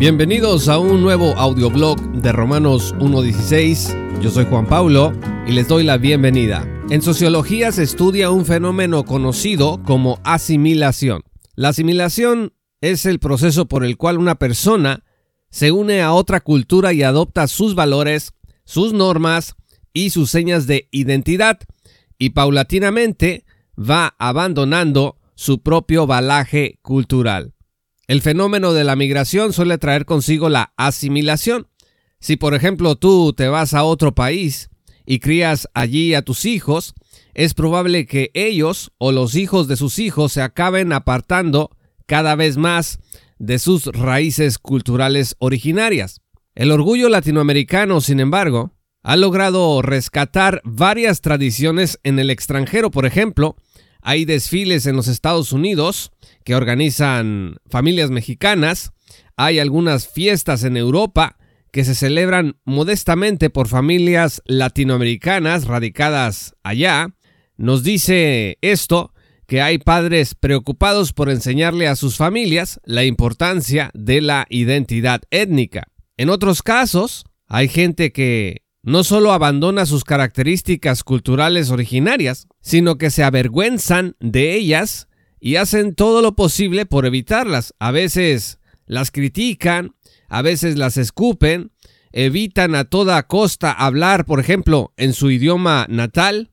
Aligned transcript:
Bienvenidos 0.00 0.68
a 0.70 0.78
un 0.78 1.02
nuevo 1.02 1.34
audioblog 1.36 2.00
de 2.22 2.32
Romanos 2.32 2.94
1.16. 3.00 4.22
Yo 4.22 4.30
soy 4.30 4.46
Juan 4.46 4.66
Pablo 4.66 5.12
y 5.46 5.52
les 5.52 5.68
doy 5.68 5.84
la 5.84 5.98
bienvenida. 5.98 6.66
En 6.88 7.02
sociología 7.02 7.70
se 7.70 7.82
estudia 7.82 8.30
un 8.30 8.46
fenómeno 8.46 9.04
conocido 9.04 9.82
como 9.84 10.18
asimilación. 10.24 11.20
La 11.54 11.68
asimilación 11.68 12.54
es 12.80 13.04
el 13.04 13.18
proceso 13.18 13.68
por 13.68 13.84
el 13.84 13.98
cual 13.98 14.16
una 14.16 14.36
persona 14.36 15.04
se 15.50 15.70
une 15.70 16.00
a 16.00 16.14
otra 16.14 16.40
cultura 16.40 16.94
y 16.94 17.02
adopta 17.02 17.46
sus 17.46 17.74
valores, 17.74 18.32
sus 18.64 18.94
normas 18.94 19.54
y 19.92 20.08
sus 20.08 20.30
señas 20.30 20.66
de 20.66 20.88
identidad 20.92 21.58
y 22.16 22.30
paulatinamente 22.30 23.44
va 23.78 24.14
abandonando 24.18 25.18
su 25.34 25.60
propio 25.60 26.06
balaje 26.06 26.78
cultural. 26.80 27.52
El 28.10 28.22
fenómeno 28.22 28.72
de 28.72 28.82
la 28.82 28.96
migración 28.96 29.52
suele 29.52 29.78
traer 29.78 30.04
consigo 30.04 30.48
la 30.48 30.72
asimilación. 30.76 31.68
Si 32.18 32.34
por 32.34 32.54
ejemplo 32.56 32.96
tú 32.96 33.32
te 33.34 33.46
vas 33.46 33.72
a 33.72 33.84
otro 33.84 34.16
país 34.16 34.68
y 35.06 35.20
crías 35.20 35.68
allí 35.74 36.14
a 36.14 36.22
tus 36.22 36.44
hijos, 36.44 36.94
es 37.34 37.54
probable 37.54 38.06
que 38.06 38.32
ellos 38.34 38.90
o 38.98 39.12
los 39.12 39.36
hijos 39.36 39.68
de 39.68 39.76
sus 39.76 40.00
hijos 40.00 40.32
se 40.32 40.42
acaben 40.42 40.92
apartando 40.92 41.70
cada 42.06 42.34
vez 42.34 42.56
más 42.56 42.98
de 43.38 43.60
sus 43.60 43.86
raíces 43.86 44.58
culturales 44.58 45.36
originarias. 45.38 46.20
El 46.56 46.72
orgullo 46.72 47.10
latinoamericano, 47.10 48.00
sin 48.00 48.18
embargo, 48.18 48.72
ha 49.04 49.14
logrado 49.14 49.82
rescatar 49.82 50.62
varias 50.64 51.20
tradiciones 51.20 52.00
en 52.02 52.18
el 52.18 52.30
extranjero. 52.30 52.90
Por 52.90 53.06
ejemplo, 53.06 53.54
hay 54.02 54.24
desfiles 54.24 54.86
en 54.86 54.96
los 54.96 55.08
Estados 55.08 55.52
Unidos 55.52 56.12
que 56.44 56.54
organizan 56.54 57.56
familias 57.68 58.10
mexicanas. 58.10 58.92
Hay 59.36 59.58
algunas 59.58 60.08
fiestas 60.08 60.64
en 60.64 60.76
Europa 60.76 61.36
que 61.72 61.84
se 61.84 61.94
celebran 61.94 62.56
modestamente 62.64 63.50
por 63.50 63.68
familias 63.68 64.42
latinoamericanas 64.44 65.66
radicadas 65.66 66.54
allá. 66.62 67.14
Nos 67.56 67.82
dice 67.82 68.58
esto 68.60 69.12
que 69.46 69.62
hay 69.62 69.78
padres 69.78 70.34
preocupados 70.34 71.12
por 71.12 71.28
enseñarle 71.28 71.88
a 71.88 71.96
sus 71.96 72.16
familias 72.16 72.80
la 72.84 73.04
importancia 73.04 73.90
de 73.94 74.20
la 74.20 74.46
identidad 74.48 75.22
étnica. 75.30 75.88
En 76.16 76.30
otros 76.30 76.62
casos, 76.62 77.24
hay 77.46 77.68
gente 77.68 78.12
que 78.12 78.62
no 78.82 79.04
solo 79.04 79.32
abandona 79.32 79.86
sus 79.86 80.04
características 80.04 81.04
culturales 81.04 81.70
originarias, 81.70 82.48
sino 82.60 82.96
que 82.96 83.10
se 83.10 83.22
avergüenzan 83.22 84.16
de 84.20 84.54
ellas 84.54 85.08
y 85.38 85.56
hacen 85.56 85.94
todo 85.94 86.22
lo 86.22 86.34
posible 86.34 86.86
por 86.86 87.06
evitarlas. 87.06 87.74
A 87.78 87.90
veces 87.90 88.58
las 88.86 89.10
critican, 89.10 89.94
a 90.28 90.42
veces 90.42 90.76
las 90.76 90.96
escupen, 90.96 91.72
evitan 92.12 92.74
a 92.74 92.84
toda 92.84 93.22
costa 93.24 93.72
hablar, 93.72 94.24
por 94.24 94.40
ejemplo, 94.40 94.92
en 94.96 95.12
su 95.12 95.30
idioma 95.30 95.86
natal, 95.88 96.50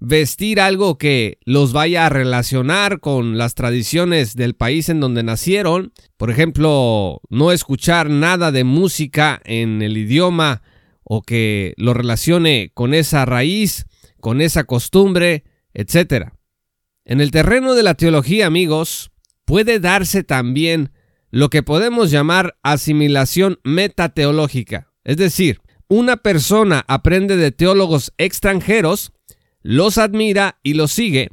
vestir 0.00 0.60
algo 0.60 0.98
que 0.98 1.38
los 1.44 1.72
vaya 1.72 2.06
a 2.06 2.10
relacionar 2.10 3.00
con 3.00 3.38
las 3.38 3.54
tradiciones 3.54 4.34
del 4.34 4.54
país 4.54 4.88
en 4.88 5.00
donde 5.00 5.22
nacieron, 5.22 5.92
por 6.16 6.30
ejemplo, 6.30 7.20
no 7.30 7.52
escuchar 7.52 8.10
nada 8.10 8.52
de 8.52 8.64
música 8.64 9.40
en 9.44 9.82
el 9.82 9.96
idioma 9.96 10.62
o 11.08 11.22
que 11.22 11.72
lo 11.76 11.94
relacione 11.94 12.72
con 12.74 12.92
esa 12.92 13.24
raíz, 13.24 13.86
con 14.20 14.40
esa 14.40 14.64
costumbre, 14.64 15.44
etc. 15.72 16.30
En 17.04 17.20
el 17.20 17.30
terreno 17.30 17.74
de 17.74 17.84
la 17.84 17.94
teología, 17.94 18.46
amigos, 18.46 19.12
puede 19.44 19.78
darse 19.78 20.24
también 20.24 20.90
lo 21.30 21.48
que 21.48 21.62
podemos 21.62 22.10
llamar 22.10 22.58
asimilación 22.64 23.60
metateológica. 23.62 24.92
Es 25.04 25.16
decir, 25.16 25.60
una 25.86 26.16
persona 26.16 26.84
aprende 26.88 27.36
de 27.36 27.52
teólogos 27.52 28.12
extranjeros, 28.18 29.12
los 29.62 29.98
admira 29.98 30.58
y 30.64 30.74
los 30.74 30.90
sigue, 30.90 31.30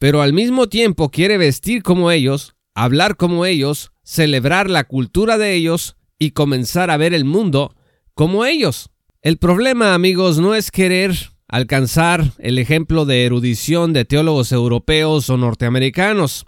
pero 0.00 0.20
al 0.20 0.32
mismo 0.32 0.68
tiempo 0.68 1.10
quiere 1.10 1.38
vestir 1.38 1.84
como 1.84 2.10
ellos, 2.10 2.56
hablar 2.74 3.16
como 3.16 3.46
ellos, 3.46 3.92
celebrar 4.02 4.68
la 4.68 4.82
cultura 4.82 5.38
de 5.38 5.54
ellos 5.54 5.96
y 6.18 6.32
comenzar 6.32 6.90
a 6.90 6.96
ver 6.96 7.14
el 7.14 7.24
mundo 7.24 7.76
como 8.14 8.44
ellos. 8.44 8.91
El 9.22 9.38
problema, 9.38 9.94
amigos, 9.94 10.38
no 10.38 10.56
es 10.56 10.72
querer 10.72 11.16
alcanzar 11.46 12.32
el 12.40 12.58
ejemplo 12.58 13.04
de 13.04 13.24
erudición 13.24 13.92
de 13.92 14.04
teólogos 14.04 14.50
europeos 14.50 15.30
o 15.30 15.36
norteamericanos, 15.36 16.44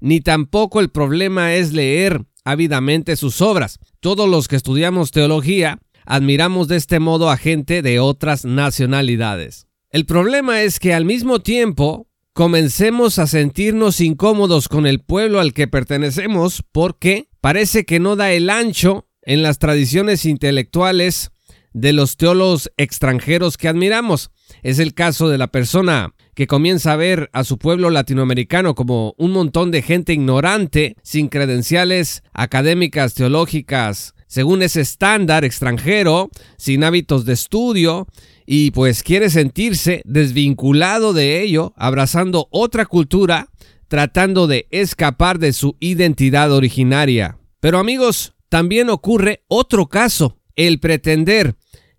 ni 0.00 0.20
tampoco 0.20 0.80
el 0.80 0.88
problema 0.88 1.54
es 1.54 1.72
leer 1.72 2.24
ávidamente 2.44 3.14
sus 3.14 3.40
obras. 3.40 3.78
Todos 4.00 4.28
los 4.28 4.48
que 4.48 4.56
estudiamos 4.56 5.12
teología 5.12 5.78
admiramos 6.04 6.66
de 6.66 6.74
este 6.74 6.98
modo 6.98 7.30
a 7.30 7.36
gente 7.36 7.80
de 7.80 8.00
otras 8.00 8.44
nacionalidades. 8.44 9.68
El 9.90 10.04
problema 10.04 10.62
es 10.62 10.80
que 10.80 10.94
al 10.94 11.04
mismo 11.04 11.42
tiempo 11.42 12.08
comencemos 12.32 13.20
a 13.20 13.28
sentirnos 13.28 14.00
incómodos 14.00 14.66
con 14.66 14.88
el 14.88 15.00
pueblo 15.00 15.38
al 15.38 15.52
que 15.52 15.68
pertenecemos 15.68 16.64
porque 16.72 17.28
parece 17.40 17.84
que 17.84 18.00
no 18.00 18.16
da 18.16 18.32
el 18.32 18.50
ancho 18.50 19.06
en 19.22 19.42
las 19.42 19.60
tradiciones 19.60 20.24
intelectuales 20.24 21.30
de 21.76 21.92
los 21.92 22.16
teólogos 22.16 22.72
extranjeros 22.78 23.58
que 23.58 23.68
admiramos. 23.68 24.30
Es 24.62 24.78
el 24.78 24.94
caso 24.94 25.28
de 25.28 25.36
la 25.36 25.48
persona 25.48 26.14
que 26.34 26.46
comienza 26.46 26.92
a 26.92 26.96
ver 26.96 27.28
a 27.34 27.44
su 27.44 27.58
pueblo 27.58 27.90
latinoamericano 27.90 28.74
como 28.74 29.14
un 29.18 29.32
montón 29.32 29.70
de 29.70 29.82
gente 29.82 30.14
ignorante, 30.14 30.96
sin 31.02 31.28
credenciales 31.28 32.22
académicas, 32.32 33.12
teológicas, 33.12 34.14
según 34.26 34.62
ese 34.62 34.80
estándar 34.80 35.44
extranjero, 35.44 36.30
sin 36.56 36.82
hábitos 36.82 37.26
de 37.26 37.34
estudio, 37.34 38.06
y 38.46 38.70
pues 38.70 39.02
quiere 39.02 39.28
sentirse 39.28 40.00
desvinculado 40.06 41.12
de 41.12 41.42
ello, 41.42 41.74
abrazando 41.76 42.48
otra 42.52 42.86
cultura, 42.86 43.50
tratando 43.88 44.46
de 44.46 44.66
escapar 44.70 45.38
de 45.38 45.52
su 45.52 45.76
identidad 45.80 46.50
originaria. 46.52 47.38
Pero 47.60 47.78
amigos, 47.78 48.32
también 48.48 48.88
ocurre 48.88 49.44
otro 49.46 49.88
caso, 49.88 50.38
el 50.56 50.80
pretender 50.80 51.54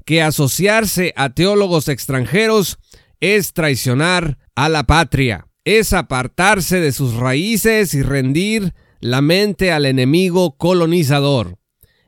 que 0.06 0.22
asociarse 0.22 1.14
a 1.16 1.30
teólogos 1.30 1.88
extranjeros 1.88 2.78
es 3.20 3.54
traicionar 3.54 4.38
a 4.56 4.70
la 4.70 4.86
patria, 4.86 5.48
es 5.64 5.94
apartarse 5.94 6.80
de 6.80 6.92
sus 6.92 7.14
raíces 7.16 7.94
y 7.94 8.02
rendir 8.02 8.74
la 9.00 9.22
mente 9.22 9.72
al 9.72 9.86
enemigo 9.86 10.58
colonizador. 10.58 11.58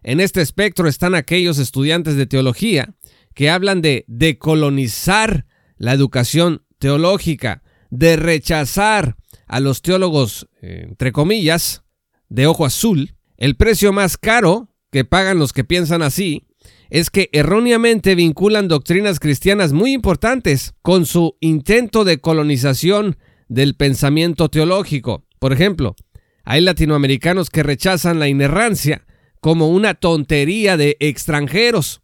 En 0.02 0.20
este 0.20 0.42
espectro 0.42 0.88
están 0.88 1.14
aquellos 1.14 1.58
estudiantes 1.58 2.16
de 2.16 2.26
teología 2.26 2.96
que 3.36 3.50
hablan 3.50 3.82
de 3.82 4.06
decolonizar 4.08 5.46
la 5.78 5.94
educación 5.94 6.64
teológica, 6.78 7.64
de 7.90 8.16
rechazar 8.16 9.18
a 9.48 9.60
los 9.60 9.82
teólogos, 9.82 10.48
entre 10.62 11.12
comillas, 11.12 11.84
de 12.30 12.48
ojo 12.48 12.66
azul. 12.66 13.16
El 13.38 13.56
precio 13.56 13.92
más 13.92 14.18
caro 14.18 14.69
que 14.92 15.06
pagan 15.06 15.40
los 15.40 15.54
que 15.54 15.64
piensan 15.64 16.02
así 16.02 16.46
es 16.90 17.10
que 17.10 17.30
erróneamente 17.34 18.16
vinculan 18.16 18.68
doctrinas 18.68 19.20
cristianas 19.20 19.74
muy 19.74 19.94
importantes 19.94 20.74
con 20.82 21.06
su 21.06 21.38
intento 21.40 22.04
de 22.04 22.20
colonización 22.20 23.18
del 23.48 23.76
pensamiento 23.76 24.50
teológico. 24.50 25.26
Por 25.38 25.54
ejemplo, 25.54 25.96
hay 26.44 26.62
latinoamericanos 26.62 27.50
que 27.50 27.64
rechazan 27.64 28.20
la 28.20 28.28
inerrancia 28.28 29.06
como 29.40 29.70
una 29.70 29.94
tontería 29.94 30.78
de 30.78 30.98
extranjeros. 31.00 32.02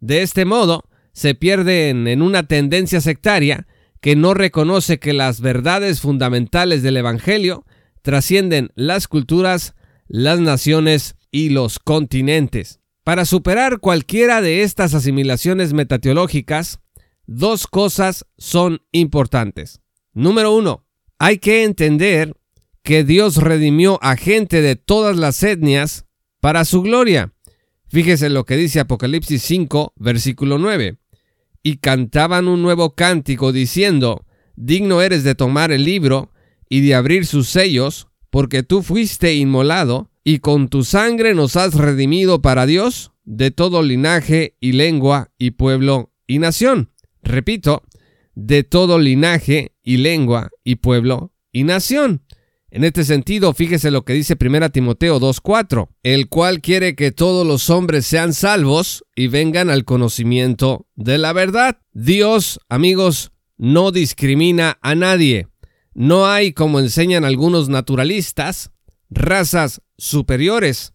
De 0.00 0.22
este 0.22 0.44
modo, 0.44 0.84
se 1.12 1.34
pierden 1.34 2.06
en 2.06 2.22
una 2.22 2.46
tendencia 2.46 3.00
sectaria 3.00 3.66
que 4.00 4.14
no 4.14 4.34
reconoce 4.34 4.98
que 4.98 5.12
las 5.12 5.40
verdades 5.40 6.00
fundamentales 6.00 6.82
del 6.82 6.98
Evangelio 6.98 7.64
trascienden 8.02 8.70
las 8.74 9.08
culturas, 9.08 9.74
las 10.06 10.38
naciones 10.38 11.16
y 11.30 11.50
los 11.50 11.78
continentes. 11.78 12.80
Para 13.04 13.24
superar 13.24 13.78
cualquiera 13.78 14.42
de 14.42 14.62
estas 14.62 14.94
asimilaciones 14.94 15.72
metateológicas, 15.72 16.80
dos 17.26 17.66
cosas 17.66 18.26
son 18.36 18.82
importantes. 18.92 19.80
Número 20.12 20.54
uno, 20.54 20.84
hay 21.18 21.38
que 21.38 21.64
entender 21.64 22.34
que 22.82 23.04
Dios 23.04 23.36
redimió 23.36 23.98
a 24.02 24.16
gente 24.16 24.62
de 24.62 24.76
todas 24.76 25.16
las 25.16 25.42
etnias 25.42 26.06
para 26.40 26.64
su 26.64 26.82
gloria. 26.82 27.32
Fíjese 27.88 28.28
lo 28.28 28.44
que 28.44 28.56
dice 28.56 28.80
Apocalipsis 28.80 29.42
5, 29.42 29.94
versículo 29.96 30.58
9. 30.58 30.98
Y 31.62 31.78
cantaban 31.78 32.48
un 32.48 32.62
nuevo 32.62 32.94
cántico 32.94 33.52
diciendo, 33.52 34.24
digno 34.56 35.02
eres 35.02 35.24
de 35.24 35.34
tomar 35.34 35.72
el 35.72 35.84
libro 35.84 36.30
y 36.68 36.80
de 36.80 36.94
abrir 36.94 37.26
sus 37.26 37.48
sellos, 37.48 38.08
porque 38.30 38.62
tú 38.62 38.82
fuiste 38.82 39.34
inmolado 39.34 40.10
y 40.28 40.40
con 40.40 40.68
tu 40.68 40.84
sangre 40.84 41.34
nos 41.34 41.56
has 41.56 41.72
redimido 41.72 42.42
para 42.42 42.66
Dios 42.66 43.12
de 43.24 43.50
todo 43.50 43.82
linaje 43.82 44.58
y 44.60 44.72
lengua 44.72 45.30
y 45.38 45.52
pueblo 45.52 46.12
y 46.26 46.38
nación. 46.38 46.90
Repito, 47.22 47.82
de 48.34 48.62
todo 48.62 48.98
linaje 48.98 49.72
y 49.82 49.96
lengua 49.96 50.50
y 50.64 50.74
pueblo 50.74 51.32
y 51.50 51.64
nación. 51.64 52.24
En 52.70 52.84
este 52.84 53.04
sentido, 53.04 53.54
fíjese 53.54 53.90
lo 53.90 54.04
que 54.04 54.12
dice 54.12 54.36
1 54.38 54.68
Timoteo 54.68 55.18
2.4, 55.18 55.88
el 56.02 56.28
cual 56.28 56.60
quiere 56.60 56.94
que 56.94 57.10
todos 57.10 57.46
los 57.46 57.70
hombres 57.70 58.04
sean 58.04 58.34
salvos 58.34 59.06
y 59.16 59.28
vengan 59.28 59.70
al 59.70 59.86
conocimiento 59.86 60.86
de 60.94 61.16
la 61.16 61.32
verdad. 61.32 61.78
Dios, 61.94 62.60
amigos, 62.68 63.32
no 63.56 63.92
discrimina 63.92 64.76
a 64.82 64.94
nadie. 64.94 65.48
No 65.94 66.26
hay, 66.26 66.52
como 66.52 66.80
enseñan 66.80 67.24
algunos 67.24 67.70
naturalistas, 67.70 68.72
razas 69.10 69.82
superiores. 69.96 70.92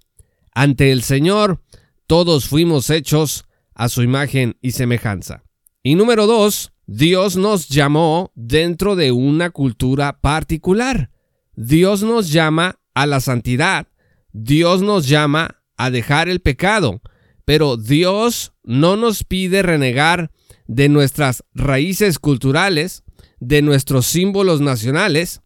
Ante 0.54 0.92
el 0.92 1.04
Señor, 1.04 1.62
todos 2.08 2.48
fuimos 2.48 2.90
hechos 2.90 3.46
a 3.74 3.90
su 3.90 4.04
imagen 4.04 4.58
y 4.62 4.72
semejanza. 4.72 5.44
Y 5.82 5.96
número 5.96 6.28
dos, 6.28 6.72
Dios 6.86 7.38
nos 7.38 7.70
llamó 7.70 8.32
dentro 8.36 8.96
de 8.96 9.12
una 9.12 9.50
cultura 9.50 10.20
particular. 10.20 11.12
Dios 11.56 12.04
nos 12.04 12.32
llama 12.32 12.80
a 12.94 13.06
la 13.06 13.20
santidad, 13.20 13.88
Dios 14.32 14.82
nos 14.82 15.08
llama 15.08 15.62
a 15.78 15.90
dejar 15.90 16.30
el 16.30 16.42
pecado, 16.42 17.02
pero 17.46 17.78
Dios 17.78 18.54
no 18.64 18.96
nos 18.96 19.24
pide 19.24 19.62
renegar 19.62 20.32
de 20.68 20.90
nuestras 20.90 21.44
raíces 21.54 22.20
culturales, 22.20 23.04
de 23.40 23.62
nuestros 23.62 24.06
símbolos 24.08 24.62
nacionales 24.62 25.42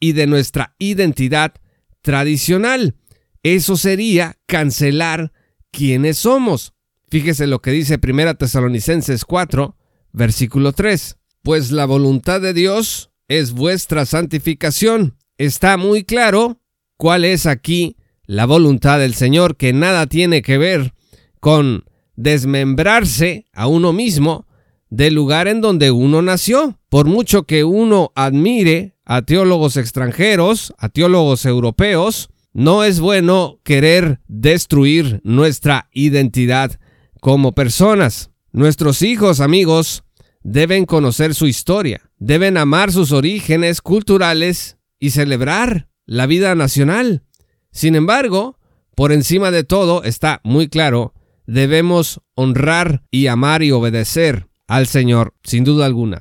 y 0.00 0.12
de 0.12 0.26
nuestra 0.26 0.74
identidad 0.78 1.54
tradicional. 2.02 2.96
Eso 3.42 3.76
sería 3.76 4.38
cancelar 4.46 5.32
quiénes 5.70 6.18
somos. 6.18 6.74
Fíjese 7.08 7.46
lo 7.46 7.60
que 7.60 7.70
dice 7.72 7.98
1 8.02 8.34
Tesalonicenses 8.36 9.24
4, 9.24 9.76
versículo 10.12 10.72
3. 10.72 11.16
Pues 11.42 11.70
la 11.70 11.86
voluntad 11.86 12.40
de 12.40 12.54
Dios 12.54 13.10
es 13.28 13.52
vuestra 13.52 14.06
santificación, 14.06 15.16
está 15.38 15.76
muy 15.76 16.04
claro 16.04 16.60
cuál 16.96 17.24
es 17.24 17.46
aquí 17.46 17.96
la 18.26 18.46
voluntad 18.46 18.98
del 18.98 19.14
Señor, 19.14 19.56
que 19.56 19.72
nada 19.72 20.06
tiene 20.06 20.42
que 20.42 20.58
ver 20.58 20.94
con 21.40 21.84
desmembrarse 22.14 23.46
a 23.52 23.66
uno 23.66 23.92
mismo 23.92 24.46
del 24.90 25.14
lugar 25.14 25.48
en 25.48 25.60
donde 25.60 25.90
uno 25.90 26.22
nació. 26.22 26.78
Por 26.88 27.06
mucho 27.06 27.44
que 27.44 27.64
uno 27.64 28.12
admire 28.14 28.96
a 29.14 29.20
teólogos 29.20 29.76
extranjeros, 29.76 30.72
a 30.78 30.88
teólogos 30.88 31.44
europeos, 31.44 32.30
no 32.54 32.82
es 32.82 32.98
bueno 32.98 33.60
querer 33.62 34.20
destruir 34.26 35.20
nuestra 35.22 35.90
identidad 35.92 36.80
como 37.20 37.52
personas. 37.52 38.30
Nuestros 38.52 39.02
hijos, 39.02 39.40
amigos, 39.40 40.02
deben 40.42 40.86
conocer 40.86 41.34
su 41.34 41.46
historia, 41.46 42.00
deben 42.16 42.56
amar 42.56 42.90
sus 42.90 43.12
orígenes 43.12 43.82
culturales 43.82 44.78
y 44.98 45.10
celebrar 45.10 45.88
la 46.06 46.24
vida 46.24 46.54
nacional. 46.54 47.22
Sin 47.70 47.96
embargo, 47.96 48.58
por 48.96 49.12
encima 49.12 49.50
de 49.50 49.62
todo 49.62 50.04
está 50.04 50.40
muy 50.42 50.68
claro, 50.68 51.12
debemos 51.46 52.22
honrar 52.34 53.04
y 53.10 53.26
amar 53.26 53.62
y 53.62 53.72
obedecer 53.72 54.48
al 54.68 54.86
Señor, 54.86 55.34
sin 55.44 55.64
duda 55.64 55.84
alguna. 55.84 56.18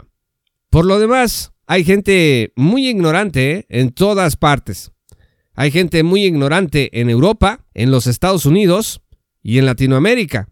Por 0.70 0.86
lo 0.86 1.00
demás, 1.00 1.54
hay 1.72 1.86
gente 1.86 2.52
muy 2.58 2.90
ignorante 2.90 3.66
en 3.70 3.94
todas 3.94 4.36
partes. 4.36 4.92
Hay 5.54 5.72
gente 5.72 6.04
muy 6.04 6.26
ignorante 6.26 7.00
en 7.00 7.10
Europa, 7.10 7.66
en 7.74 7.92
los 7.92 8.08
Estados 8.08 8.46
Unidos 8.46 9.02
y 9.42 9.58
en 9.58 9.68
Latinoamérica. 9.68 10.50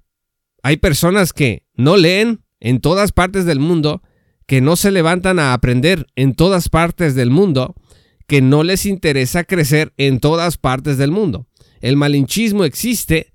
Hay 0.63 0.77
personas 0.77 1.33
que 1.33 1.68
no 1.74 1.98
leen 1.98 2.45
en 2.62 2.80
todas 2.80 3.12
partes 3.12 3.44
del 3.44 3.60
mundo, 3.60 4.01
que 4.48 4.62
no 4.62 4.77
se 4.77 4.92
levantan 4.92 5.39
a 5.39 5.51
aprender 5.51 6.07
en 6.16 6.36
todas 6.36 6.69
partes 6.69 7.16
del 7.16 7.31
mundo, 7.31 7.75
que 8.25 8.42
no 8.42 8.63
les 8.63 8.86
interesa 8.86 9.44
crecer 9.44 9.92
en 9.98 10.22
todas 10.22 10.57
partes 10.57 10.98
del 10.98 11.12
mundo. 11.12 11.50
El 11.81 11.98
malinchismo 11.98 12.63
existe 12.63 13.33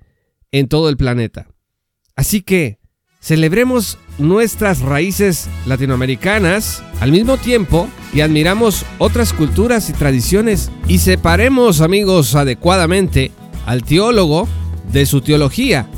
en 0.53 0.69
todo 0.69 0.89
el 0.89 0.97
planeta. 0.97 1.49
Así 2.17 2.41
que 2.41 2.79
celebremos 3.25 3.99
nuestras 4.19 4.81
raíces 4.81 5.49
latinoamericanas 5.65 6.83
al 7.01 7.11
mismo 7.11 7.39
tiempo 7.39 7.89
y 8.13 8.21
admiramos 8.21 8.85
otras 8.99 9.33
culturas 9.33 9.89
y 9.89 9.95
tradiciones 9.95 10.71
y 10.89 10.99
separemos 10.99 11.81
amigos 11.81 12.35
adecuadamente 12.35 13.33
al 13.65 13.83
teólogo 13.83 14.47
de 14.93 15.07
su 15.07 15.23
teología, 15.23 15.89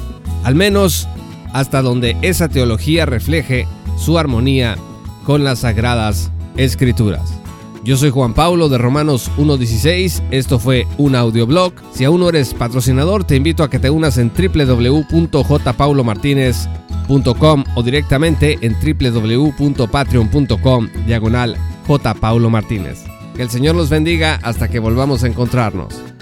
al 0.44 0.54
menos 0.54 1.08
hasta 1.52 1.82
donde 1.82 2.16
esa 2.22 2.48
teología 2.48 3.06
refleje 3.06 3.66
su 3.98 4.20
armonía 4.20 4.76
con 5.24 5.42
las 5.42 5.58
sagradas 5.60 6.30
escrituras. 6.56 7.40
Yo 7.82 7.96
soy 7.96 8.10
Juan 8.10 8.34
Pablo 8.34 8.68
de 8.68 8.78
Romanos 8.78 9.32
1.16, 9.36 10.22
esto 10.30 10.60
fue 10.60 10.86
un 10.96 11.16
audioblog. 11.16 11.72
Si 11.92 12.04
aún 12.04 12.20
no 12.20 12.28
eres 12.28 12.54
patrocinador, 12.54 13.24
te 13.24 13.34
invito 13.34 13.64
a 13.64 13.70
que 13.70 13.80
te 13.80 13.90
unas 13.90 14.16
en 14.18 14.30
www.jpaulomartinez.com 14.30 16.85
o 17.08 17.82
directamente 17.82 18.58
en 18.62 18.74
www.patreon.com 18.74 20.88
diagonal 21.06 21.56
J. 21.86 22.14
Paulo 22.14 22.50
Martínez. 22.50 23.04
Que 23.34 23.42
el 23.42 23.50
Señor 23.50 23.76
los 23.76 23.90
bendiga 23.90 24.38
hasta 24.42 24.68
que 24.68 24.78
volvamos 24.78 25.22
a 25.22 25.26
encontrarnos. 25.26 26.15